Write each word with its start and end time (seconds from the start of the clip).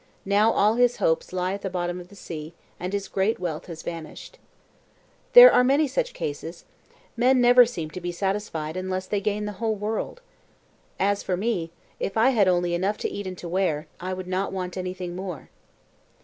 Now 0.25 0.51
all 0.51 0.77
his 0.77 0.95
hopes 0.97 1.31
lie 1.31 1.53
at 1.53 1.61
the 1.61 1.69
bottom 1.69 1.99
of 1.99 2.07
the 2.07 2.15
sea, 2.15 2.55
and 2.79 2.91
his 2.91 3.07
great 3.07 3.39
wealth 3.39 3.67
has 3.67 3.83
vanished. 3.83 4.39
"There 5.33 5.51
are 5.53 5.63
many 5.63 5.87
such 5.87 6.15
cases. 6.15 6.65
Men 7.15 7.37
seem 7.67 7.91
to 7.91 8.01
be 8.01 8.09
never 8.09 8.17
satisfied 8.17 8.77
unless 8.77 9.05
they 9.05 9.21
gain 9.21 9.45
the 9.45 9.51
whole 9.61 9.75
world. 9.75 10.21
"As 10.99 11.21
for 11.21 11.37
me, 11.37 11.69
if 11.99 12.17
I 12.17 12.31
had 12.31 12.47
only 12.47 12.73
enough 12.73 12.97
to 12.97 13.11
eat 13.11 13.27
and 13.27 13.37
to 13.37 13.47
wear, 13.47 13.85
I 13.99 14.13
would 14.15 14.25
not 14.27 14.51
want 14.51 14.75
anything 14.75 15.15
more." 15.15 15.51